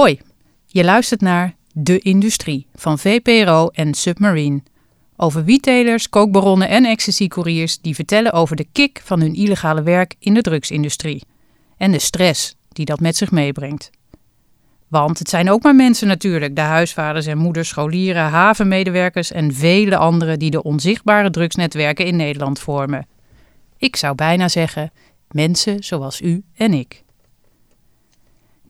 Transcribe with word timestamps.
Hoi, 0.00 0.20
je 0.66 0.84
luistert 0.84 1.20
naar 1.20 1.54
De 1.72 1.98
Industrie 1.98 2.66
van 2.74 2.98
VPRO 2.98 3.68
en 3.68 3.94
Submarine. 3.94 4.62
Over 5.16 5.44
wiettelers, 5.44 6.08
kookbaronnen 6.08 6.68
en 6.68 6.84
ecstasy-couriers 6.84 7.80
die 7.80 7.94
vertellen 7.94 8.32
over 8.32 8.56
de 8.56 8.66
kick 8.72 9.00
van 9.04 9.20
hun 9.20 9.34
illegale 9.34 9.82
werk 9.82 10.14
in 10.18 10.34
de 10.34 10.40
drugsindustrie. 10.40 11.22
En 11.76 11.92
de 11.92 11.98
stress 11.98 12.56
die 12.68 12.84
dat 12.84 13.00
met 13.00 13.16
zich 13.16 13.30
meebrengt. 13.30 13.90
Want 14.88 15.18
het 15.18 15.28
zijn 15.28 15.50
ook 15.50 15.62
maar 15.62 15.74
mensen 15.74 16.08
natuurlijk, 16.08 16.56
de 16.56 16.60
huisvaders 16.60 17.26
en 17.26 17.38
moeders, 17.38 17.68
scholieren, 17.68 18.22
havenmedewerkers 18.22 19.32
en 19.32 19.54
vele 19.54 19.96
anderen 19.96 20.38
die 20.38 20.50
de 20.50 20.62
onzichtbare 20.62 21.30
drugsnetwerken 21.30 22.06
in 22.06 22.16
Nederland 22.16 22.58
vormen. 22.58 23.06
Ik 23.78 23.96
zou 23.96 24.14
bijna 24.14 24.48
zeggen, 24.48 24.92
mensen 25.30 25.84
zoals 25.84 26.20
u 26.20 26.42
en 26.54 26.74
ik. 26.74 27.02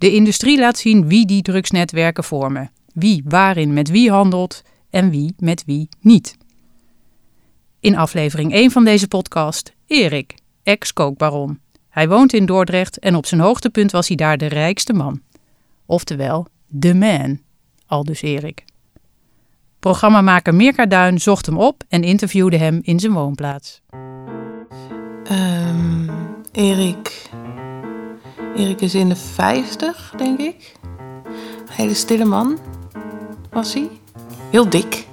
De 0.00 0.12
industrie 0.12 0.58
laat 0.58 0.78
zien 0.78 1.08
wie 1.08 1.26
die 1.26 1.42
drugsnetwerken 1.42 2.24
vormen, 2.24 2.70
wie 2.92 3.22
waarin 3.28 3.72
met 3.72 3.90
wie 3.90 4.10
handelt 4.10 4.62
en 4.90 5.10
wie 5.10 5.34
met 5.38 5.64
wie 5.66 5.88
niet. 6.00 6.36
In 7.80 7.96
aflevering 7.96 8.52
1 8.52 8.70
van 8.70 8.84
deze 8.84 9.08
podcast, 9.08 9.72
Erik, 9.86 10.34
ex-kookbaron. 10.62 11.58
Hij 11.88 12.08
woont 12.08 12.32
in 12.32 12.46
Dordrecht 12.46 12.98
en 12.98 13.16
op 13.16 13.26
zijn 13.26 13.40
hoogtepunt 13.40 13.90
was 13.90 14.08
hij 14.08 14.16
daar 14.16 14.38
de 14.38 14.46
rijkste 14.46 14.92
man. 14.92 15.20
Oftewel, 15.86 16.46
de 16.66 16.94
man, 16.94 17.40
aldus 17.86 18.22
Erik. 18.22 18.64
Programmamaker 19.78 20.54
Mirka 20.54 20.86
Duin 20.86 21.20
zocht 21.20 21.46
hem 21.46 21.58
op 21.58 21.82
en 21.88 22.02
interviewde 22.02 22.56
hem 22.56 22.78
in 22.82 23.00
zijn 23.00 23.12
woonplaats. 23.12 23.80
Um, 25.30 26.10
Erik. 26.52 27.30
Erik 28.56 28.80
is 28.80 28.94
in 28.94 29.08
de 29.08 29.16
50, 29.16 30.12
denk 30.16 30.38
ik. 30.38 30.72
Een 31.22 31.72
hele 31.72 31.94
stille 31.94 32.24
man 32.24 32.58
was 33.50 33.74
hij. 33.74 33.88
Heel 34.50 34.68
dik. 34.68 34.94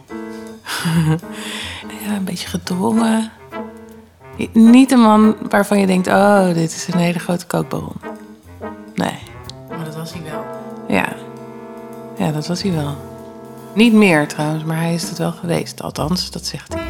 ja, 2.03 2.16
een 2.16 2.23
beetje 2.23 2.47
gedwongen. 2.47 3.31
Niet 4.53 4.92
een 4.92 5.00
man 5.00 5.36
waarvan 5.50 5.80
je 5.80 5.88
denkt: 5.88 6.08
oh, 6.08 6.45
dit 6.53 6.72
is 6.75 6.88
een 6.88 7.00
hele 7.00 7.20
grote 7.20 7.45
kookbaron. 7.45 7.95
Nee. 8.95 9.20
Maar 9.69 9.86
dat 9.86 9.95
was 9.95 10.14
hij 10.14 10.22
wel. 10.23 10.45
Ja. 10.88 11.16
Ja, 12.17 12.31
dat 12.31 12.47
was 12.47 12.62
hij 12.62 12.72
wel. 12.72 12.95
Niet 13.73 13.94
meer 13.94 14.28
trouwens, 14.28 14.64
maar 14.64 14.78
hij 14.78 14.94
is 14.94 15.09
het 15.09 15.17
wel 15.17 15.31
geweest. 15.31 15.81
Althans, 15.81 16.31
dat 16.31 16.45
zegt 16.45 16.73
hij. 16.73 16.87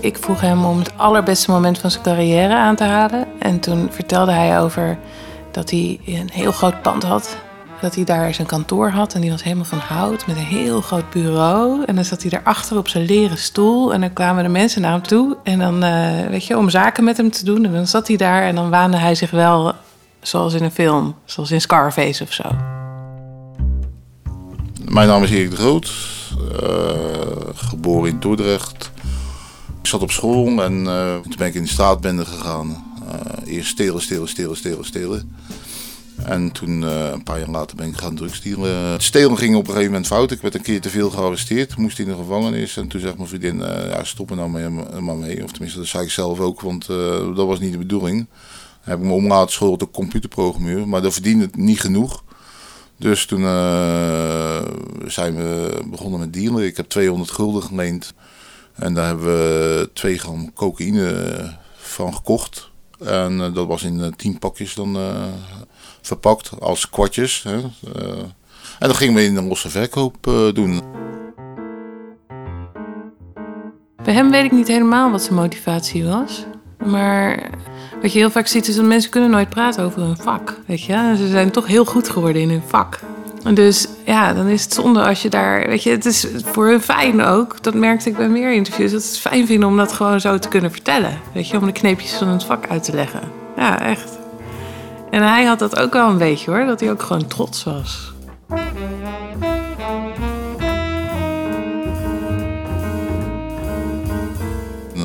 Ik 0.00 0.16
vroeg 0.16 0.40
hem 0.40 0.64
om 0.64 0.78
het 0.78 0.98
allerbeste 0.98 1.50
moment 1.50 1.78
van 1.78 1.90
zijn 1.90 2.02
carrière 2.02 2.54
aan 2.54 2.76
te 2.76 2.84
halen. 2.84 3.26
En 3.38 3.60
toen 3.60 3.88
vertelde 3.90 4.32
hij 4.32 4.60
over 4.60 4.98
dat 5.50 5.70
hij 5.70 6.00
een 6.06 6.30
heel 6.32 6.52
groot 6.52 6.82
pand 6.82 7.02
had. 7.02 7.36
Dat 7.80 7.94
hij 7.94 8.04
daar 8.04 8.34
zijn 8.34 8.46
kantoor 8.46 8.90
had 8.90 9.14
en 9.14 9.20
die 9.20 9.30
was 9.30 9.42
helemaal 9.42 9.64
van 9.64 9.78
hout 9.78 10.26
met 10.26 10.36
een 10.36 10.42
heel 10.42 10.80
groot 10.80 11.10
bureau. 11.10 11.84
En 11.84 11.94
dan 11.94 12.04
zat 12.04 12.22
hij 12.22 12.30
daarachter 12.30 12.76
op 12.76 12.88
zijn 12.88 13.04
leren 13.04 13.38
stoel 13.38 13.92
en 13.92 14.00
dan 14.00 14.12
kwamen 14.12 14.42
de 14.42 14.50
mensen 14.50 14.80
naar 14.80 14.92
hem 14.92 15.02
toe. 15.02 15.36
En 15.42 15.58
dan, 15.58 15.84
uh, 15.84 16.26
weet 16.28 16.44
je, 16.46 16.58
om 16.58 16.70
zaken 16.70 17.04
met 17.04 17.16
hem 17.16 17.30
te 17.30 17.44
doen. 17.44 17.64
En 17.64 17.72
dan 17.72 17.86
zat 17.86 18.08
hij 18.08 18.16
daar 18.16 18.42
en 18.42 18.54
dan 18.54 18.70
waande 18.70 18.96
hij 18.96 19.14
zich 19.14 19.30
wel 19.30 19.72
zoals 20.20 20.54
in 20.54 20.62
een 20.62 20.70
film, 20.70 21.14
zoals 21.24 21.50
in 21.50 21.60
Scarface 21.60 22.22
of 22.22 22.32
zo. 22.32 22.44
Mijn 24.84 25.08
naam 25.08 25.22
is 25.22 25.30
Erik 25.30 25.50
de 25.50 25.56
Groot, 25.56 25.92
uh, 26.62 26.68
geboren 27.54 28.10
in 28.10 28.20
Dordrecht. 28.20 28.90
Ik 29.80 29.86
zat 29.86 30.02
op 30.02 30.10
school 30.10 30.62
en 30.62 30.84
uh, 30.84 31.18
toen 31.18 31.34
ben 31.38 31.46
ik 31.46 31.54
in 31.54 31.62
de 31.62 31.68
straatbende 31.68 32.24
gegaan. 32.24 32.84
Uh, 33.04 33.54
eerst 33.54 33.70
stelen, 33.70 34.02
stelen, 34.02 34.28
stelen, 34.28 34.56
stelen, 34.56 34.84
stelen. 34.84 35.36
En 36.24 36.52
toen, 36.52 36.82
uh, 36.82 37.10
een 37.10 37.22
paar 37.22 37.38
jaar 37.38 37.48
later, 37.48 37.76
ben 37.76 37.88
ik 37.88 37.96
gaan 37.96 38.14
drugsdealen. 38.14 38.76
Het 38.76 39.02
stelen 39.02 39.38
ging 39.38 39.54
op 39.54 39.62
een 39.62 39.68
gegeven 39.68 39.92
moment 39.92 40.06
fout. 40.06 40.30
Ik 40.30 40.40
werd 40.40 40.54
een 40.54 40.62
keer 40.62 40.80
te 40.80 40.90
veel 40.90 41.10
gearresteerd. 41.10 41.76
Moest 41.76 41.98
in 41.98 42.04
de 42.04 42.14
gevangenis. 42.14 42.76
En 42.76 42.88
toen 42.88 43.00
zei 43.00 43.14
mijn 43.16 43.28
vriendin, 43.28 43.58
ja, 43.58 44.04
stop 44.04 44.30
er 44.30 44.36
nou 44.36 44.50
mee, 44.50 44.68
maar 45.00 45.16
mee. 45.16 45.44
Of 45.44 45.50
tenminste, 45.50 45.78
dat 45.78 45.88
zei 45.88 46.04
ik 46.04 46.10
zelf 46.10 46.40
ook, 46.40 46.60
want 46.60 46.86
dat 47.36 47.46
was 47.46 47.60
niet 47.60 47.72
de 47.72 47.78
bedoeling. 47.78 48.16
Dan 48.16 48.90
heb 48.90 48.98
ik 48.98 49.04
me 49.04 49.12
om 49.12 49.26
laten 49.26 49.52
scholen 49.52 49.78
tot 49.78 49.90
computerprogrammeur. 49.90 50.88
Maar 50.88 51.02
dat 51.02 51.12
verdiende 51.12 51.44
het 51.44 51.56
niet 51.56 51.80
genoeg. 51.80 52.24
Dus 52.96 53.26
toen 53.26 53.42
zijn 55.06 55.36
we 55.36 55.80
begonnen 55.86 56.20
met 56.20 56.32
dealen. 56.32 56.64
Ik 56.64 56.76
heb 56.76 56.88
200 56.88 57.30
gulden 57.30 57.62
geleend. 57.62 58.14
En 58.80 58.94
daar 58.94 59.06
hebben 59.06 59.26
we 59.26 59.90
twee 59.92 60.18
gram 60.18 60.52
cocaïne 60.52 61.58
van 61.76 62.14
gekocht. 62.14 62.70
En 62.98 63.32
uh, 63.32 63.54
dat 63.54 63.66
was 63.66 63.82
in 63.82 63.98
uh, 63.98 64.06
tien 64.16 64.38
pakjes 64.38 64.74
dan 64.74 64.96
verpakt 66.00 66.60
als 66.60 66.90
kwartjes. 66.90 67.42
Hè. 67.42 67.56
en 68.78 68.88
dan 68.88 68.94
gingen 68.94 69.14
we 69.14 69.24
in 69.24 69.36
een 69.36 69.48
losse 69.48 69.70
verkoop 69.70 70.16
doen. 70.54 70.80
Bij 74.04 74.14
hem 74.14 74.30
weet 74.30 74.44
ik 74.44 74.52
niet 74.52 74.68
helemaal 74.68 75.10
wat 75.10 75.22
zijn 75.22 75.34
motivatie 75.34 76.04
was. 76.04 76.44
Maar 76.84 77.50
wat 78.02 78.12
je 78.12 78.18
heel 78.18 78.30
vaak 78.30 78.46
ziet 78.46 78.68
is 78.68 78.76
dat 78.76 78.84
mensen 78.84 79.10
kunnen 79.10 79.30
nooit 79.30 79.48
praten 79.48 79.84
over 79.84 80.02
hun 80.02 80.16
vak. 80.16 80.60
Weet 80.66 80.82
je? 80.82 81.14
Ze 81.16 81.28
zijn 81.28 81.50
toch 81.50 81.66
heel 81.66 81.84
goed 81.84 82.08
geworden 82.08 82.42
in 82.42 82.50
hun 82.50 82.62
vak. 82.66 83.00
Dus 83.42 83.88
ja, 84.04 84.32
dan 84.34 84.46
is 84.46 84.64
het 84.64 84.72
zonde 84.72 85.02
als 85.02 85.22
je 85.22 85.28
daar. 85.28 85.66
Weet 85.66 85.82
je, 85.82 85.90
het 85.90 86.04
is 86.04 86.26
voor 86.44 86.66
hun 86.66 86.80
fijn 86.80 87.22
ook. 87.22 87.62
Dat 87.62 87.74
merkte 87.74 88.08
ik 88.08 88.16
bij 88.16 88.28
meer 88.28 88.52
interviews. 88.52 88.92
Dat 88.92 89.02
ze 89.02 89.08
het 89.08 89.18
fijn 89.18 89.46
vinden 89.46 89.68
om 89.68 89.76
dat 89.76 89.92
gewoon 89.92 90.20
zo 90.20 90.38
te 90.38 90.48
kunnen 90.48 90.70
vertellen. 90.70 91.18
Weet 91.32 91.48
je, 91.48 91.58
om 91.58 91.66
de 91.66 91.72
kneepjes 91.72 92.12
van 92.12 92.28
het 92.28 92.44
vak 92.44 92.68
uit 92.68 92.84
te 92.84 92.94
leggen. 92.94 93.20
Ja, 93.56 93.80
echt. 93.80 94.18
En 95.10 95.22
hij 95.22 95.44
had 95.44 95.58
dat 95.58 95.78
ook 95.78 95.92
wel 95.92 96.08
een 96.08 96.18
beetje 96.18 96.50
hoor. 96.50 96.66
Dat 96.66 96.80
hij 96.80 96.90
ook 96.90 97.02
gewoon 97.02 97.26
trots 97.26 97.64
was. 97.64 98.09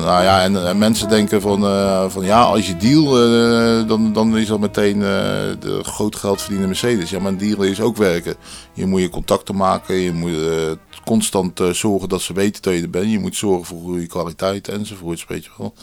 Nou 0.06 0.22
ja, 0.22 0.42
en, 0.42 0.66
en, 0.66 0.78
mensen 0.78 1.08
denken 1.08 1.40
van, 1.40 1.64
uh, 1.64 2.08
van 2.08 2.24
ja, 2.24 2.42
als 2.42 2.66
je 2.66 2.76
deal, 2.76 3.28
uh, 3.28 3.88
dan, 3.88 4.12
dan 4.12 4.36
is 4.36 4.46
dat 4.46 4.60
meteen 4.60 4.98
de 4.98 5.78
groot 5.82 6.16
geld 6.16 6.40
verdienen 6.40 6.68
Mercedes. 6.68 7.10
Ja, 7.10 7.18
maar 7.18 7.32
een 7.32 7.38
deal 7.38 7.62
is 7.62 7.80
ook 7.80 7.96
werken. 7.96 8.34
Je 8.72 8.86
moet 8.86 9.00
je 9.00 9.08
contacten 9.08 9.56
maken, 9.56 9.94
je 9.94 10.12
moet 10.12 10.78
constant 11.04 11.60
zorgen 11.72 12.08
dat 12.08 12.20
ze 12.20 12.32
weten 12.32 12.62
dat 12.62 12.74
je 12.74 12.82
er 12.82 12.90
bent. 12.90 13.10
Je 13.10 13.18
moet 13.18 13.36
zorgen 13.36 13.64
voor 13.66 13.82
goede 13.82 14.06
kwaliteit 14.06 14.68
enzovoorts, 14.68 15.24
weet 15.28 15.44
je 15.44 15.50
wel. 15.58 15.74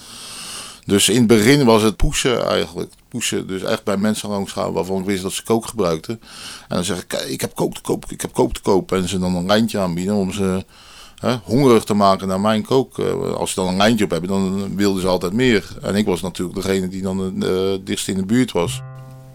Dus 0.86 1.10
in 1.10 1.18
het 1.18 1.28
begin 1.28 1.66
was 1.66 1.82
het 1.82 1.96
pushen 1.96 2.48
eigenlijk. 2.48 2.92
Pushen, 3.10 3.48
dus 3.48 3.64
echt 3.64 3.84
bij 3.84 3.98
mensen 3.98 4.30
langs 4.30 4.52
gaan 4.52 4.74
waarvan 4.74 5.00
ik 5.00 5.06
wist 5.06 5.24
dat 5.24 5.32
ze 5.32 5.44
kook 5.44 5.66
gebruikten. 5.66 6.20
En 6.68 6.76
dan 6.76 6.84
zeg 6.84 7.04
ik, 7.04 7.14
ik 7.14 7.42
heb 7.42 7.56
kook 7.56 7.74
te 7.74 7.82
koop, 7.82 8.06
ik 8.10 8.22
heb 8.22 8.34
kook 8.34 8.54
te 8.54 8.62
koop. 8.62 8.92
En 8.92 9.08
ze 9.08 9.20
dan 9.20 9.36
een 9.36 9.46
lijntje 9.46 9.80
aanbieden 9.80 10.16
om 10.16 10.32
ze 10.32 10.66
hongerig 11.44 11.84
te 11.84 11.94
maken 11.94 12.28
naar 12.28 12.40
mijn 12.40 12.66
kook. 12.66 12.98
Uh, 12.98 13.34
als 13.34 13.50
ze 13.50 13.56
dan 13.56 13.68
een 13.68 13.78
lijntje 13.78 14.06
op 14.06 14.12
hebben, 14.12 14.30
dan 14.30 14.76
wilden 14.76 15.02
ze 15.02 15.08
altijd 15.08 15.34
meer. 15.34 15.78
En 15.82 15.96
ik 15.96 16.06
was 16.06 16.22
natuurlijk 16.22 16.62
degene 16.62 16.88
die 16.88 17.02
dan 17.02 17.18
het 17.18 17.44
uh, 17.44 17.86
dichtst 17.86 18.08
in 18.08 18.16
de 18.16 18.26
buurt 18.26 18.52
was. 18.52 18.82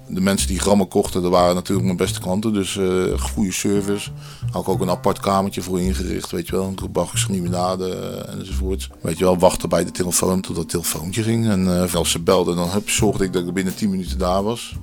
De 0.08 0.20
mensen 0.20 0.48
die 0.48 0.58
grammen 0.58 0.88
kochten, 0.88 1.22
dat 1.22 1.30
waren 1.30 1.54
natuurlijk 1.54 1.86
mijn 1.86 1.98
beste 1.98 2.20
klanten. 2.20 2.52
Dus 2.52 2.74
uh, 2.74 3.18
goede 3.20 3.52
service. 3.52 4.10
Had 4.50 4.62
ik 4.62 4.68
ook 4.68 4.80
een 4.80 4.90
apart 4.90 5.20
kamertje 5.20 5.62
voor 5.62 5.80
ingericht, 5.80 6.30
weet 6.30 6.46
je 6.46 6.52
wel. 6.52 6.64
Een 6.64 6.78
gebakjes 6.78 7.28
limonade 7.28 7.94
enzovoort. 8.38 8.88
Weet 9.00 9.18
je 9.18 9.24
wel, 9.24 9.38
wachten 9.38 9.68
bij 9.68 9.84
de 9.84 9.90
telefoon 9.90 10.40
tot 10.40 10.56
het 10.56 10.68
telefoontje 10.68 11.22
ging. 11.22 11.48
En 11.48 11.90
als 11.94 12.10
ze 12.10 12.20
belden, 12.20 12.56
dan 12.56 12.70
hup, 12.70 12.90
zorgde 12.90 13.24
ik 13.24 13.32
dat 13.32 13.46
ik 13.46 13.54
binnen 13.54 13.74
10 13.74 13.90
minuten 13.90 14.18
daar 14.18 14.42
was. 14.42 14.76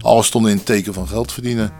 Alles 0.00 0.26
stond 0.26 0.46
in 0.46 0.56
het 0.56 0.66
teken 0.66 0.94
van 0.94 1.08
geld 1.08 1.32
verdienen. 1.32 1.72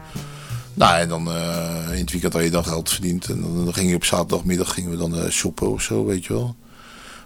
Nou, 0.80 0.98
en 0.98 1.08
dan 1.08 1.28
uh, 1.28 1.92
in 1.92 2.00
het 2.00 2.10
weekend 2.10 2.32
had 2.32 2.42
je 2.42 2.50
dan 2.50 2.64
geld 2.64 2.90
verdiend. 2.90 3.28
En 3.28 3.40
dan, 3.40 3.74
ging 3.74 3.88
je 3.88 3.94
op 3.94 4.04
zaterdagmiddag 4.04 4.74
gingen 4.74 4.90
we 4.90 4.96
dan 4.96 5.14
uh, 5.14 5.28
shoppen 5.30 5.70
of 5.70 5.82
zo, 5.82 6.04
weet 6.04 6.24
je 6.24 6.32
wel. 6.32 6.54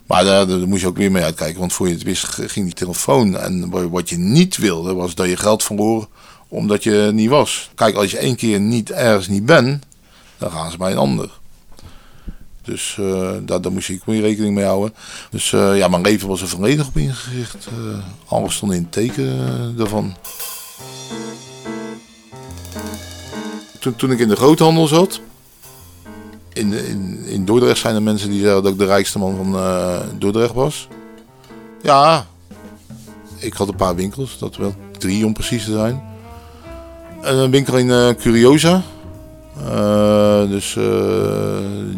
Maar 0.06 0.24
daar, 0.24 0.46
moest 0.46 0.80
je 0.80 0.86
ook 0.86 0.96
weer 0.96 1.12
mee 1.12 1.22
uitkijken, 1.22 1.60
want 1.60 1.72
voor 1.72 1.88
je 1.88 1.94
het 1.94 2.02
wist 2.02 2.24
ging 2.24 2.64
die 2.64 2.74
telefoon. 2.74 3.36
En 3.36 3.90
wat 3.90 4.08
je 4.08 4.16
niet 4.16 4.56
wilde, 4.56 4.94
was 4.94 5.14
dat 5.14 5.28
je 5.28 5.36
geld 5.36 5.62
verloor 5.62 6.08
omdat 6.48 6.82
je 6.82 7.10
niet 7.12 7.28
was. 7.28 7.70
Kijk, 7.74 7.96
als 7.96 8.10
je 8.10 8.18
één 8.18 8.36
keer 8.36 8.60
niet 8.60 8.90
ergens 8.90 9.28
niet 9.28 9.46
bent, 9.46 9.84
dan 10.38 10.50
gaan 10.50 10.70
ze 10.70 10.76
bij 10.76 10.92
een 10.92 10.98
ander. 10.98 11.30
Dus 12.62 12.96
uh, 13.00 13.30
daar, 13.42 13.60
daar 13.60 13.72
moest 13.72 13.88
ik 13.88 14.02
weer 14.04 14.20
rekening 14.20 14.54
mee 14.54 14.64
houden. 14.64 14.94
Dus 15.30 15.50
ja, 15.50 15.88
mijn 15.88 16.02
leven 16.02 16.28
was 16.28 16.40
er 16.40 16.48
volledig 16.48 16.86
op 16.86 16.96
ingericht. 16.96 17.68
Alles 18.26 18.54
stond 18.54 18.72
in 18.72 18.82
het 18.82 18.92
teken 18.92 19.76
daarvan. 19.76 20.14
Toen, 23.84 23.96
toen 23.96 24.10
ik 24.10 24.18
in 24.18 24.28
de 24.28 24.36
groothandel 24.36 24.86
zat, 24.86 25.20
in, 26.52 26.72
in, 26.72 27.24
in 27.24 27.44
Dordrecht 27.44 27.78
zijn 27.78 27.94
er 27.94 28.02
mensen 28.02 28.30
die 28.30 28.40
zeiden 28.40 28.62
dat 28.62 28.72
ik 28.72 28.78
de 28.78 28.84
rijkste 28.84 29.18
man 29.18 29.36
van 29.36 29.54
uh, 29.54 30.00
Dordrecht 30.18 30.52
was. 30.52 30.88
Ja, 31.82 32.26
ik 33.38 33.52
had 33.52 33.68
een 33.68 33.76
paar 33.76 33.94
winkels, 33.94 34.38
dat 34.38 34.56
wel 34.56 34.74
drie 34.98 35.26
om 35.26 35.32
precies 35.32 35.64
te 35.64 35.72
zijn. 35.72 36.02
En 37.22 37.36
een 37.36 37.50
winkel 37.50 37.76
in 37.76 37.88
uh, 37.88 38.08
Curiosa. 38.08 38.82
Uh, 39.58 40.48
dus 40.48 40.72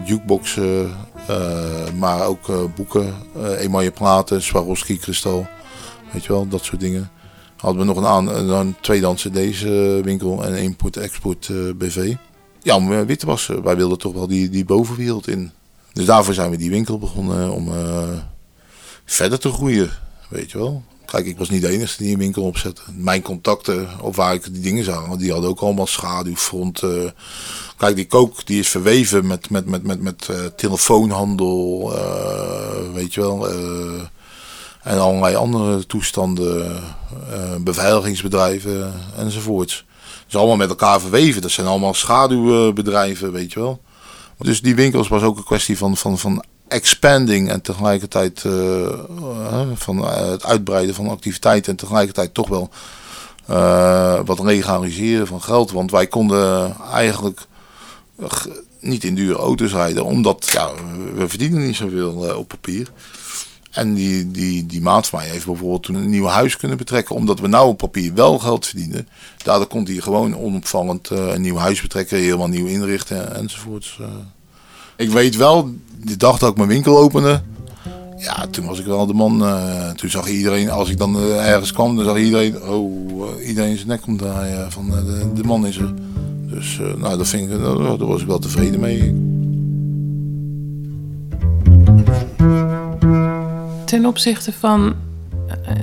jukeboxen 0.05 0.91
maar 1.99 2.27
ook 2.27 2.75
boeken, 2.75 3.15
emaille 3.59 3.91
platen, 3.91 4.43
Swarovski 4.43 4.99
kristal. 4.99 5.47
Weet 6.13 6.25
je 6.25 6.33
wel, 6.33 6.49
dat 6.49 6.65
soort 6.65 6.81
dingen. 6.81 7.11
Hadden 7.67 7.87
we 7.87 7.93
nog 7.93 8.03
een, 8.03 8.07
aan, 8.07 8.51
een 8.51 8.77
tweedehandse 8.81 9.31
deze 9.31 10.01
winkel 10.05 10.45
en 10.45 10.57
import-export 10.57 11.51
BV. 11.79 12.15
Ja, 12.63 12.77
om 12.77 13.07
wit 13.07 13.19
te 13.19 13.27
wassen. 13.27 13.63
Wij 13.63 13.77
wilden 13.77 13.99
toch 13.99 14.13
wel 14.13 14.27
die, 14.27 14.49
die 14.49 14.65
bovenwereld 14.65 15.29
in. 15.29 15.51
Dus 15.93 16.05
daarvoor 16.05 16.35
zijn 16.35 16.51
we 16.51 16.57
die 16.57 16.71
winkel 16.71 16.99
begonnen 16.99 17.53
om 17.53 17.71
verder 19.05 19.39
te 19.39 19.53
groeien. 19.53 19.91
Weet 20.29 20.51
je 20.51 20.59
wel. 20.59 20.83
Kijk, 21.07 21.27
ik 21.27 21.39
was 21.39 21.51
niet 21.51 21.61
de 21.61 21.69
enige 21.69 21.97
die 22.03 22.13
een 22.13 22.19
winkel 22.19 22.43
opzette. 22.43 22.83
Mijn 22.95 23.23
contacten, 23.23 23.89
of 24.01 24.17
waar 24.17 24.35
ik 24.35 24.53
die 24.53 24.63
dingen 24.63 24.85
zag, 24.85 25.17
die 25.17 25.33
hadden 25.33 25.51
ook 25.51 25.61
allemaal 25.61 25.87
schaduwfront. 25.87 26.83
kijk, 27.77 27.97
die 27.97 28.07
kook 28.07 28.47
die 28.47 28.59
is 28.59 28.69
verweven 28.69 29.27
met, 29.27 29.51
met, 29.51 29.67
met, 29.67 29.83
met, 29.83 30.03
met 30.03 30.29
telefoonhandel, 30.57 31.93
weet 32.93 33.15
je 33.15 33.21
wel. 33.21 33.49
En 34.87 34.99
allerlei 34.99 35.35
andere 35.35 35.87
toestanden, 35.87 36.83
beveiligingsbedrijven 37.61 38.95
enzovoorts. 39.17 39.85
Dus 40.25 40.37
allemaal 40.37 40.57
met 40.57 40.69
elkaar 40.69 41.01
verweven. 41.01 41.43
Dat 41.43 41.51
zijn 41.51 41.67
allemaal 41.67 41.95
schaduwbedrijven, 41.95 43.33
weet 43.33 43.53
je 43.53 43.61
wel. 43.61 43.81
Dus 44.39 44.61
die 44.61 44.75
winkels 44.75 45.09
was 45.09 45.23
ook 45.23 45.37
een 45.37 45.45
kwestie 45.45 45.79
van, 45.79 45.97
van, 45.97 46.19
van 46.19 46.45
expanding 46.69 47.51
en 47.51 47.61
tegelijkertijd 47.61 48.45
uh, 48.47 48.89
van 49.75 50.09
het 50.09 50.45
uitbreiden 50.45 50.95
van 50.95 51.09
activiteiten 51.09 51.71
en 51.71 51.79
tegelijkertijd 51.79 52.35
toch 52.35 52.49
wel 52.49 52.71
wat 54.25 54.39
legaliseren 54.39 55.27
van 55.27 55.43
geld. 55.43 55.71
Want 55.71 55.91
wij 55.91 56.07
konden 56.07 56.77
eigenlijk 56.93 57.47
niet 58.81 59.05
in 59.05 59.15
dure 59.15 59.39
auto's 59.39 59.73
rijden, 59.73 60.05
omdat 60.05 60.49
ja, 60.53 60.71
we 61.15 61.29
verdienen 61.29 61.67
niet 61.67 61.77
zoveel 61.77 62.13
op 62.37 62.49
papier. 62.49 62.91
En 63.77 63.95
die, 63.95 64.31
die, 64.31 64.67
die 64.67 64.81
maat 64.81 65.07
van 65.07 65.19
mij 65.19 65.29
heeft 65.29 65.47
bijvoorbeeld 65.47 65.83
toen 65.83 65.95
een 65.95 66.11
nieuw 66.11 66.27
huis 66.27 66.57
kunnen 66.57 66.77
betrekken. 66.77 67.15
Omdat 67.15 67.41
we 67.41 67.47
nou 67.47 67.69
op 67.69 67.79
papier 67.79 68.15
wel 68.15 68.39
geld 68.39 68.67
verdienen. 68.67 69.09
Daardoor 69.45 69.67
kon 69.67 69.85
hij 69.85 69.95
gewoon 69.95 70.37
onopvallend 70.37 71.11
een 71.11 71.41
nieuw 71.41 71.57
huis 71.57 71.81
betrekken. 71.81 72.19
Helemaal 72.19 72.49
nieuw 72.49 72.67
inrichten 72.67 73.37
enzovoorts. 73.37 74.01
Ik 74.97 75.11
weet 75.11 75.37
wel, 75.37 75.71
de 76.05 76.17
dag 76.17 76.39
dat 76.39 76.51
ik 76.51 76.57
mijn 76.57 76.69
winkel 76.69 76.99
opende, 76.99 77.43
ja, 78.19 78.47
toen 78.51 78.67
was 78.67 78.79
ik 78.79 78.87
wel 78.87 79.07
de 79.07 79.13
man. 79.13 79.43
Uh, 79.43 79.91
toen 79.91 80.11
zag 80.11 80.29
iedereen, 80.29 80.71
als 80.71 80.91
ik 80.91 80.99
dan 80.99 81.21
ergens 81.33 81.73
kwam, 81.73 81.97
dan 81.97 82.05
zag 82.05 82.19
iedereen, 82.19 82.63
oh, 82.63 83.47
iedereen 83.47 83.77
zijn 83.77 83.89
nek 83.89 84.07
omdraaien 84.07 84.73
van 84.73 84.91
de, 84.91 85.33
de, 85.35 85.45
man 85.45 85.67
is 85.67 85.77
er. 85.77 85.95
Dus 86.41 86.81
nou, 86.97 87.17
dat 87.17 87.29
vind 87.29 87.51
ik, 87.51 87.59
daar 87.59 88.07
was 88.07 88.21
ik 88.21 88.27
wel 88.27 88.39
tevreden 88.39 88.81
mee. 88.81 89.26
Ten 93.97 94.07
opzichte 94.07 94.53
van 94.53 94.95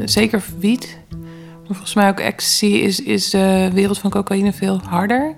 zeker 0.05 0.43
wiet, 0.59 0.97
maar 1.09 1.65
volgens 1.65 1.93
mij 1.93 2.09
ook 2.09 2.19
ecstasy, 2.19 2.65
is, 2.65 2.99
is 2.99 3.29
de 3.29 3.69
wereld 3.73 3.99
van 3.99 4.09
cocaïne 4.09 4.53
veel 4.53 4.81
harder. 4.87 5.35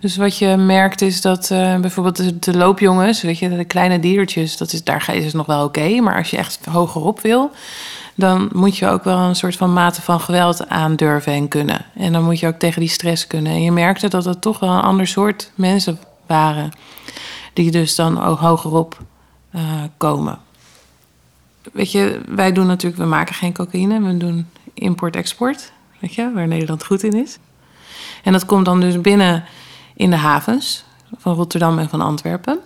Dus 0.00 0.16
wat 0.16 0.38
je 0.38 0.56
merkt 0.56 1.02
is 1.02 1.20
dat 1.20 1.50
uh, 1.50 1.78
bijvoorbeeld 1.78 2.44
de, 2.44 2.56
loopjongens, 2.56 3.22
weet 3.22 3.38
je, 3.38 3.56
de 3.56 3.64
kleine 3.64 4.00
diertjes, 4.00 4.56
dat 4.56 4.72
is, 4.72 4.84
daar 4.84 5.14
is 5.14 5.24
het 5.24 5.34
nog 5.34 5.46
wel 5.46 5.64
oké. 5.64 6.00
maar 6.00 6.16
als 6.16 6.30
je 6.30 6.36
echt 6.36 6.64
hogerop 6.64 7.20
wil, 7.20 7.50
dan 8.14 8.48
moet 8.52 8.76
je 8.76 8.88
ook 8.88 9.04
wel 9.04 9.18
een 9.18 9.36
soort 9.36 9.56
van 9.56 9.72
mate 9.72 10.02
van 10.02 10.20
geweld 10.20 10.68
aandurven 10.68 11.32
en 11.32 11.48
kunnen. 11.48 11.84
En 11.94 12.12
dan 12.12 12.24
moet 12.24 12.40
je 12.40 12.46
ook 12.46 12.58
tegen 12.58 12.80
die 12.80 12.90
stress 12.90 13.26
kunnen. 13.26 13.52
En 13.52 13.62
je 13.62 13.72
merkte 13.72 14.08
dat 14.08 14.24
het 14.24 14.40
toch 14.40 14.58
wel 14.58 14.70
een 14.70 14.82
ander 14.82 15.06
soort 15.06 15.50
mensen 15.54 15.98
waren, 16.26 16.70
die 17.52 17.70
dus 17.70 17.94
dan 17.94 18.22
ook 18.22 18.38
hogerop 18.38 18.98
komen. 19.96 20.38
Weet 21.72 21.92
je, 21.92 22.20
wij 22.28 22.52
doen 22.52 22.66
natuurlijk, 22.66 23.02
we 23.02 23.08
maken 23.08 23.34
geen 23.34 23.52
cocaïne, 23.52 24.00
we 24.00 24.16
doen 24.16 24.48
import-export, 24.74 25.72
weet 25.98 26.14
je, 26.14 26.32
waar 26.32 26.48
Nederland 26.48 26.84
goed 26.84 27.02
in 27.02 27.12
is. 27.12 27.38
En 28.22 28.32
dat 28.32 28.46
komt 28.46 28.64
dan 28.64 28.80
dus 28.80 29.00
binnen 29.00 29.44
in 29.94 30.10
de 30.10 30.16
havens 30.16 30.84
van 31.16 31.34
Rotterdam 31.34 31.78
en 31.78 31.88
van 31.88 32.00
Antwerpen. 32.00 32.58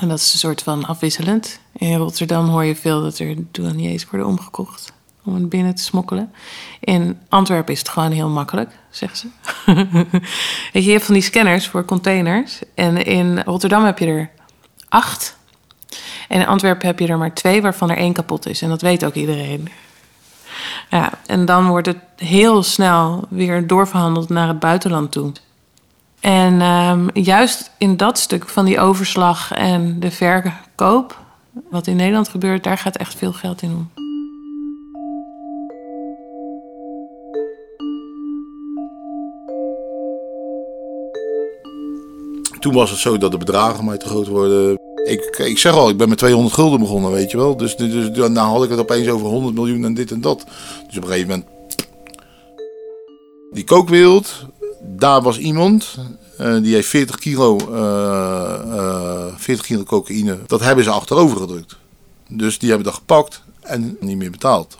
En 0.00 0.08
dat 0.08 0.18
is 0.18 0.32
een 0.32 0.38
soort 0.38 0.62
van 0.62 0.84
afwisselend. 0.84 1.60
In 1.72 1.96
Rotterdam 1.96 2.48
hoor 2.48 2.64
je 2.64 2.76
veel 2.76 3.02
dat 3.02 3.18
er 3.18 3.36
douaniers 3.50 4.04
worden 4.10 4.26
omgekocht 4.26 4.92
om 5.24 5.34
het 5.34 5.48
binnen 5.48 5.74
te 5.74 5.82
smokkelen. 5.82 6.32
In 6.80 7.18
Antwerpen 7.28 7.72
is 7.72 7.78
het 7.78 7.88
gewoon 7.88 8.10
heel 8.10 8.28
makkelijk, 8.28 8.70
zeggen 8.90 9.18
ze. 9.18 9.28
je, 10.80 10.90
hebt 10.90 11.04
van 11.04 11.14
die 11.14 11.22
scanners 11.22 11.68
voor 11.68 11.84
containers. 11.84 12.58
En 12.74 13.04
in 13.04 13.40
Rotterdam 13.40 13.84
heb 13.84 13.98
je 13.98 14.06
er 14.06 14.30
acht. 14.88 15.37
En 16.28 16.40
in 16.40 16.46
Antwerpen 16.46 16.86
heb 16.86 16.98
je 16.98 17.06
er 17.06 17.18
maar 17.18 17.34
twee, 17.34 17.62
waarvan 17.62 17.90
er 17.90 17.96
één 17.96 18.12
kapot 18.12 18.46
is. 18.46 18.62
En 18.62 18.68
dat 18.68 18.82
weet 18.82 19.04
ook 19.04 19.14
iedereen. 19.14 19.68
Ja, 20.90 21.12
en 21.26 21.44
dan 21.44 21.66
wordt 21.66 21.86
het 21.86 21.98
heel 22.16 22.62
snel 22.62 23.24
weer 23.28 23.66
doorverhandeld 23.66 24.28
naar 24.28 24.48
het 24.48 24.58
buitenland 24.58 25.12
toe. 25.12 25.32
En 26.20 26.60
um, 26.60 27.08
juist 27.12 27.70
in 27.78 27.96
dat 27.96 28.18
stuk 28.18 28.48
van 28.48 28.64
die 28.64 28.80
overslag 28.80 29.52
en 29.52 30.00
de 30.00 30.10
verkoop, 30.10 31.20
wat 31.70 31.86
in 31.86 31.96
Nederland 31.96 32.28
gebeurt, 32.28 32.64
daar 32.64 32.78
gaat 32.78 32.96
echt 32.96 33.14
veel 33.14 33.32
geld 33.32 33.62
in 33.62 33.70
om. 33.70 33.90
Toen 42.58 42.74
was 42.74 42.90
het 42.90 42.98
zo 42.98 43.18
dat 43.18 43.30
de 43.30 43.38
bedragen 43.38 43.84
mij 43.84 43.96
te 43.96 44.06
groot 44.06 44.26
worden. 44.26 44.87
Ik, 45.08 45.36
ik 45.36 45.58
zeg 45.58 45.72
al, 45.72 45.88
ik 45.88 45.96
ben 45.96 46.08
met 46.08 46.18
200 46.18 46.54
gulden 46.54 46.80
begonnen, 46.80 47.10
weet 47.10 47.30
je 47.30 47.36
wel. 47.36 47.56
Dus, 47.56 47.76
dus, 47.76 48.10
nou 48.14 48.38
had 48.38 48.64
ik 48.64 48.70
het 48.70 48.78
opeens 48.78 49.08
over 49.08 49.26
100 49.26 49.54
miljoen 49.54 49.84
en 49.84 49.94
dit 49.94 50.10
en 50.10 50.20
dat. 50.20 50.44
Dus 50.86 50.96
op 50.96 51.02
een 51.02 51.08
gegeven 51.08 51.28
moment. 51.28 51.46
Die 53.52 53.64
kookwereld, 53.64 54.34
daar 54.80 55.22
was 55.22 55.38
iemand 55.38 55.96
uh, 56.40 56.62
die 56.62 56.74
heeft 56.74 56.88
40 56.88 57.18
kilo, 57.18 57.58
uh, 57.70 58.60
uh, 58.66 59.26
40 59.36 59.66
kilo 59.66 59.82
cocaïne. 59.82 60.38
Dat 60.46 60.60
hebben 60.60 60.84
ze 60.84 60.90
achterover 60.90 61.36
gedrukt. 61.36 61.76
Dus 62.28 62.58
die 62.58 62.68
hebben 62.68 62.86
dat 62.86 62.96
gepakt 62.96 63.42
en 63.60 63.96
niet 64.00 64.16
meer 64.16 64.30
betaald. 64.30 64.78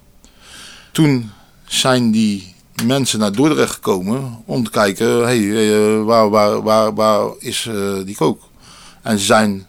Toen 0.93 1.31
zijn 1.65 2.11
die 2.11 2.55
mensen 2.85 3.19
naar 3.19 3.33
Dordrecht 3.33 3.75
gekomen 3.75 4.43
om 4.45 4.65
te 4.65 4.71
kijken, 4.71 5.23
hey, 5.23 5.73
eh, 5.73 6.05
waar, 6.05 6.31
waar, 6.31 6.63
waar, 6.63 6.95
waar 6.95 7.31
is 7.39 7.69
die 8.05 8.17
kook? 8.17 8.43
En 9.03 9.19
ze 9.19 9.25
zijn 9.25 9.67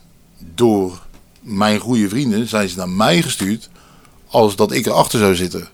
door 0.55 1.01
mijn 1.41 1.79
goede 1.79 2.09
vrienden 2.09 2.47
zijn 2.47 2.69
ze 2.69 2.77
naar 2.77 2.89
mij 2.89 3.21
gestuurd 3.21 3.69
als 4.27 4.55
dat 4.55 4.71
ik 4.71 4.85
erachter 4.85 5.19
zou 5.19 5.35
zitten. 5.35 5.67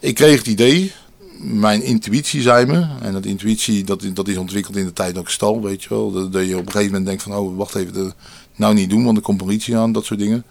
Ik 0.00 0.14
kreeg 0.14 0.38
het 0.38 0.46
idee 0.46 0.92
mijn 1.38 1.82
intuïtie 1.82 2.42
zei 2.42 2.66
me, 2.66 2.86
en 3.00 3.12
dat 3.12 3.24
intuïtie 3.24 3.84
dat, 3.84 4.06
dat 4.12 4.28
is 4.28 4.36
ontwikkeld 4.36 4.76
in 4.76 4.84
de 4.84 4.92
tijd 4.92 5.14
dat 5.14 5.22
ik 5.22 5.28
stal, 5.28 5.62
weet 5.62 5.82
je 5.82 5.88
wel. 5.88 6.30
Dat, 6.30 6.46
je 6.46 6.56
op 6.56 6.66
een 6.66 6.72
gegeven 6.72 6.86
moment 6.86 7.06
denkt 7.06 7.22
van, 7.22 7.34
oh 7.34 7.56
wacht 7.56 7.74
even, 7.74 7.92
dat 7.92 8.14
nou 8.56 8.74
niet 8.74 8.90
doen, 8.90 9.04
want 9.04 9.16
er 9.16 9.22
komt 9.22 9.36
politie 9.36 9.76
aan, 9.76 9.92
dat 9.92 10.04
soort 10.04 10.20
dingen. 10.20 10.44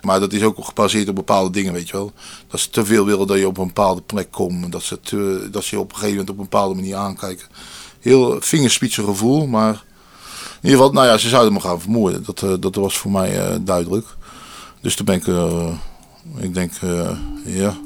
Maar 0.00 0.20
dat 0.20 0.32
is 0.32 0.42
ook 0.42 0.64
gebaseerd 0.64 1.08
op 1.08 1.14
bepaalde 1.14 1.50
dingen, 1.50 1.72
weet 1.72 1.88
je 1.88 1.96
wel. 1.96 2.12
Dat 2.48 2.60
ze 2.60 2.70
te 2.70 2.84
veel 2.84 3.04
willen 3.04 3.26
dat 3.26 3.38
je 3.38 3.46
op 3.46 3.58
een 3.58 3.66
bepaalde 3.66 4.02
plek 4.02 4.30
komt. 4.30 4.72
Dat 4.72 4.82
ze, 4.82 4.98
dat 5.50 5.64
ze 5.64 5.74
je 5.74 5.80
op 5.80 5.88
een 5.88 5.94
gegeven 5.94 6.16
moment 6.16 6.30
op 6.30 6.38
een 6.38 6.48
bepaalde 6.50 6.74
manier 6.74 6.96
aankijken. 6.96 7.46
Heel 8.00 8.36
vingerspitsen 8.40 9.04
gevoel, 9.04 9.46
maar 9.46 9.84
ieder 10.62 10.78
geval, 10.78 10.92
nou 10.92 11.06
ja, 11.06 11.18
ze 11.18 11.28
zouden 11.28 11.52
me 11.52 11.60
gaan 11.60 11.80
vermoorden. 11.80 12.24
Dat, 12.24 12.42
uh, 12.42 12.54
dat 12.60 12.74
was 12.74 12.98
voor 12.98 13.10
mij 13.10 13.48
uh, 13.48 13.56
duidelijk. 13.60 14.06
Dus 14.80 14.96
toen 14.96 15.06
ben 15.06 15.14
ik, 15.14 15.26
uh, 15.26 15.72
ik 16.38 16.54
denk, 16.54 16.72
ja, 17.44 17.76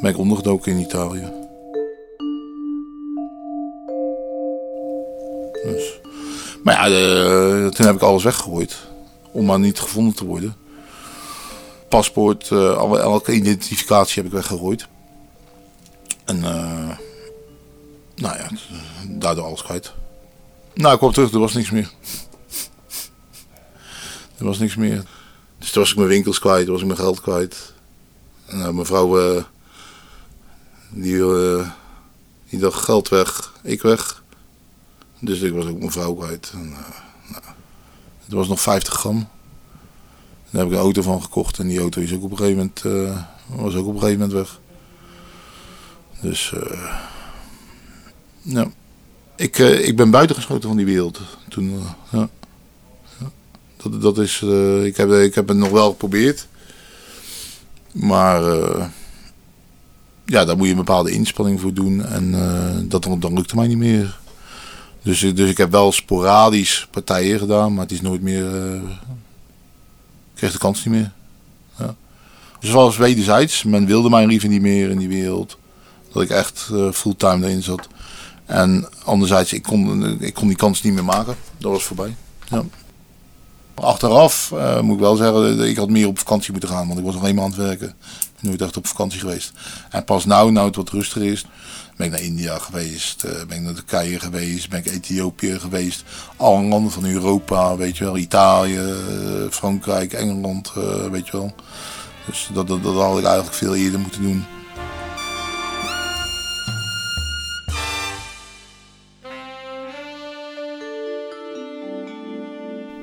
ben 0.00 0.10
ik 0.10 0.18
ondergedoken 0.18 0.72
in 0.72 0.78
Italië. 0.78 1.32
Dus. 5.64 6.00
Maar 6.64 6.90
ja, 6.90 7.68
toen 7.70 7.86
heb 7.86 7.94
ik 7.94 8.02
alles 8.02 8.22
weggegooid. 8.22 8.76
Om 9.32 9.44
maar 9.44 9.58
niet 9.58 9.80
gevonden 9.80 10.14
te 10.14 10.24
worden. 10.24 10.56
Paspoort, 11.88 12.50
uh, 12.50 12.98
elke 13.00 13.32
identificatie 13.32 14.14
heb 14.14 14.24
ik 14.24 14.32
weggegooid. 14.32 14.86
En 16.24 16.36
uh, 16.36 16.88
nou 18.14 18.36
ja, 18.36 18.48
daardoor 19.08 19.44
alles 19.44 19.62
kwijt. 19.62 19.92
Nou, 20.78 20.92
ik 20.92 20.98
kwam 20.98 21.12
terug, 21.12 21.32
er 21.32 21.38
was 21.38 21.52
niks 21.52 21.70
meer. 21.70 21.90
er 24.38 24.44
was 24.44 24.58
niks 24.58 24.76
meer. 24.76 25.04
Dus 25.58 25.70
toen 25.70 25.82
was 25.82 25.90
ik 25.90 25.96
mijn 25.96 26.08
winkels 26.08 26.38
kwijt, 26.38 26.64
toen 26.64 26.72
was 26.72 26.80
ik 26.80 26.86
mijn 26.86 26.98
geld 26.98 27.20
kwijt. 27.20 27.72
En 28.46 28.74
mijn 28.74 28.86
vrouw, 28.86 29.44
die, 30.88 31.22
die 32.48 32.58
dacht 32.58 32.84
geld 32.84 33.08
weg, 33.08 33.54
ik 33.62 33.82
weg. 33.82 34.22
Dus 35.18 35.40
ik 35.40 35.52
was 35.52 35.66
ook 35.66 35.78
mijn 35.78 35.90
vrouw 35.90 36.14
kwijt. 36.14 36.50
En, 36.52 36.66
uh, 36.66 36.78
nou, 37.30 37.42
het 38.24 38.32
was 38.32 38.48
nog 38.48 38.60
50 38.60 38.94
gram. 38.94 39.28
Daar 40.50 40.60
heb 40.62 40.70
ik 40.70 40.76
een 40.76 40.84
auto 40.84 41.02
van 41.02 41.22
gekocht 41.22 41.58
en 41.58 41.68
die 41.68 41.80
auto 41.80 42.00
is 42.00 42.12
ook 42.12 42.22
op 42.22 42.30
een 42.30 42.36
gegeven 42.36 42.56
moment, 42.56 42.84
uh, 42.84 43.22
was 43.46 43.74
ook 43.74 43.86
op 43.86 43.94
een 43.94 44.00
gegeven 44.00 44.20
moment 44.20 44.38
weg. 44.38 44.60
Dus 46.20 46.52
uh, 46.54 46.98
ja. 48.42 48.70
Ik, 49.38 49.58
ik 49.58 49.96
ben 49.96 50.10
buitengeschoten 50.10 50.68
van 50.68 50.76
die 50.76 50.86
wereld 50.86 51.20
toen. 51.48 51.82
ja. 52.10 52.28
Dat, 53.82 54.02
dat 54.02 54.18
is, 54.18 54.42
eh, 54.44 54.84
ik, 54.84 54.96
heb, 54.96 55.10
ik 55.12 55.34
heb 55.34 55.48
het 55.48 55.56
nog 55.56 55.70
wel 55.70 55.90
geprobeerd. 55.90 56.46
Maar 57.92 58.42
uh, 58.42 58.84
ja, 60.24 60.44
daar 60.44 60.56
moet 60.56 60.66
je 60.66 60.72
een 60.72 60.78
bepaalde 60.78 61.10
inspanning 61.10 61.60
voor 61.60 61.72
doen. 61.74 62.04
En 62.04 62.32
dat, 62.88 63.02
dan 63.02 63.34
lukt 63.34 63.50
het 63.50 63.54
mij 63.54 63.66
niet 63.66 63.78
meer. 63.78 64.18
Dus, 65.02 65.20
dus 65.20 65.50
ik 65.50 65.56
heb 65.56 65.70
wel 65.70 65.92
sporadisch 65.92 66.88
partijen 66.90 67.38
gedaan, 67.38 67.74
maar 67.74 67.82
het 67.82 67.92
is 67.92 68.00
nooit 68.00 68.22
meer. 68.22 68.74
ik 68.74 68.80
kreeg 70.34 70.52
de 70.52 70.58
kans 70.58 70.84
niet 70.84 70.94
meer. 70.94 71.12
Ja. 71.78 71.94
Dus 72.60 72.70
was 72.70 72.96
wederzijds. 72.96 73.62
Men 73.62 73.86
wilde 73.86 74.10
mij 74.10 74.26
liever 74.26 74.48
niet 74.48 74.62
meer 74.62 74.90
in 74.90 74.98
die 74.98 75.08
wereld. 75.08 75.58
Dat 76.12 76.22
ik 76.22 76.30
echt 76.30 76.70
fulltime 76.92 77.46
erin 77.46 77.62
zat. 77.62 77.88
En 78.48 78.88
anderzijds, 79.04 79.52
ik 79.52 79.62
kon, 79.62 80.16
ik 80.20 80.34
kon 80.34 80.48
die 80.48 80.56
kans 80.56 80.82
niet 80.82 80.92
meer 80.92 81.04
maken. 81.04 81.36
Dat 81.58 81.72
was 81.72 81.84
voorbij. 81.84 82.14
Ja. 82.48 82.64
Achteraf 83.74 84.50
uh, 84.54 84.80
moet 84.80 84.94
ik 84.94 85.00
wel 85.00 85.16
zeggen, 85.16 85.60
ik 85.60 85.76
had 85.76 85.88
meer 85.88 86.06
op 86.06 86.18
vakantie 86.18 86.50
moeten 86.52 86.70
gaan, 86.70 86.86
want 86.86 86.98
ik 86.98 87.04
was 87.04 87.14
nog 87.14 87.26
eenmaal 87.26 87.44
aan 87.44 87.50
het 87.50 87.58
werken. 87.58 87.88
Ik 87.88 87.94
ben 88.40 88.50
nooit 88.50 88.62
echt 88.62 88.76
op 88.76 88.86
vakantie 88.86 89.20
geweest. 89.20 89.52
En 89.90 90.04
pas 90.04 90.24
nu, 90.24 90.32
nou 90.32 90.66
het 90.66 90.76
wat 90.76 90.90
rustiger 90.90 91.32
is, 91.32 91.46
ben 91.96 92.06
ik 92.06 92.12
naar 92.12 92.22
India 92.22 92.58
geweest, 92.58 93.24
uh, 93.24 93.30
ben 93.48 93.56
ik 93.56 93.62
naar 93.62 93.74
Turkije 93.74 94.20
geweest, 94.20 94.68
ben 94.68 94.78
ik 94.78 94.86
Ethiopië 94.86 95.58
geweest. 95.58 96.04
Alle 96.36 96.62
landen 96.62 96.92
van 96.92 97.04
Europa, 97.04 97.76
weet 97.76 97.96
je 97.96 98.04
wel, 98.04 98.16
Italië, 98.16 98.80
Frankrijk, 99.50 100.12
Engeland, 100.12 100.72
weet 101.10 101.26
je 101.26 101.32
wel. 101.32 101.54
Dus 102.26 102.48
dat, 102.52 102.68
dat, 102.68 102.82
dat 102.82 102.94
had 102.94 103.18
ik 103.18 103.24
eigenlijk 103.24 103.56
veel 103.56 103.74
eerder 103.74 104.00
moeten 104.00 104.22
doen. 104.22 104.44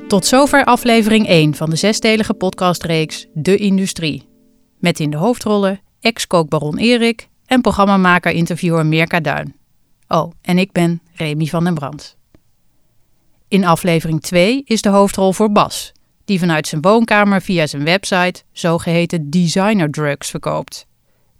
Tot 0.08 0.26
zover 0.26 0.64
aflevering 0.64 1.28
1 1.28 1.56
van 1.56 1.70
de 1.70 1.76
zesdelige 1.76 2.34
podcastreeks 2.34 3.26
De 3.34 3.58
Industrie. 3.58 4.28
Met 4.80 5.00
in 5.00 5.10
de 5.10 5.18
hoofdrollen 5.18 5.82
ex-kookbaron 6.00 6.78
Erik 6.78 7.30
en 7.46 7.62
programmamaker-interviewer 7.62 8.86
Mirka 8.86 9.20
Duin. 9.20 9.56
Oh, 10.08 10.32
en 10.42 10.58
ik 10.58 10.72
ben 10.72 11.02
Remy 11.14 11.46
van 11.46 11.64
den 11.64 11.74
Brand. 11.74 12.18
In 13.48 13.66
aflevering 13.66 14.22
2 14.22 14.64
is 14.66 14.82
de 14.82 14.90
hoofdrol 14.90 15.34
voor 15.34 15.52
Bas, 15.52 15.92
die 16.26 16.40
vanuit 16.40 16.68
zijn 16.68 16.82
woonkamer 16.82 17.42
via 17.42 17.68
zijn 17.68 17.84
website 17.84 18.44
zogeheten 18.52 19.30
designer 19.30 19.92
drugs 19.92 20.30
verkoopt. 20.30 20.88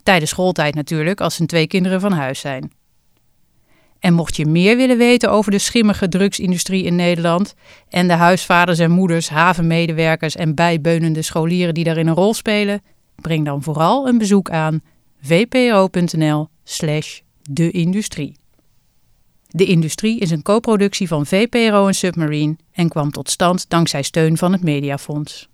Tijdens 0.02 0.30
schooltijd 0.30 0.74
natuurlijk, 0.74 1.20
als 1.20 1.34
zijn 1.34 1.48
twee 1.48 1.66
kinderen 1.66 2.00
van 2.00 2.12
huis 2.12 2.40
zijn. 2.40 2.72
En 4.06 4.14
mocht 4.14 4.36
je 4.36 4.46
meer 4.46 4.76
willen 4.76 4.98
weten 4.98 5.30
over 5.30 5.50
de 5.50 5.58
schimmige 5.58 6.08
drugsindustrie 6.08 6.84
in 6.84 6.96
Nederland 6.96 7.54
en 7.88 8.08
de 8.08 8.12
huisvaders 8.12 8.78
en 8.78 8.90
moeders, 8.90 9.28
havenmedewerkers 9.28 10.36
en 10.36 10.54
bijbeunende 10.54 11.22
scholieren 11.22 11.74
die 11.74 11.84
daarin 11.84 12.06
een 12.06 12.14
rol 12.14 12.34
spelen, 12.34 12.82
breng 13.14 13.44
dan 13.44 13.62
vooral 13.62 14.08
een 14.08 14.18
bezoek 14.18 14.50
aan 14.50 14.82
vpro.nl/slash 15.20 17.20
de 17.42 17.70
industrie. 17.70 18.36
De 19.46 19.64
Industrie 19.64 20.20
is 20.20 20.30
een 20.30 20.42
co-productie 20.42 21.08
van 21.08 21.26
VPRO 21.26 21.86
en 21.86 21.94
Submarine 21.94 22.56
en 22.72 22.88
kwam 22.88 23.10
tot 23.10 23.30
stand 23.30 23.68
dankzij 23.68 24.02
steun 24.02 24.36
van 24.36 24.52
het 24.52 24.62
Mediafonds. 24.62 25.48